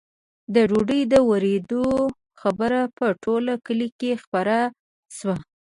[0.53, 1.85] د ډوډۍ د ورېدو
[2.41, 4.57] خبره په ټول کلي کې خپره
[5.17, 5.35] شوه.